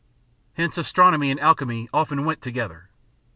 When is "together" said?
2.41-2.89